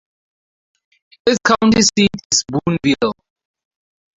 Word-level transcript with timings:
Its 1.27 1.37
county 1.45 1.79
seat 1.95 2.09
is 2.33 2.43
Boonville. 2.51 3.13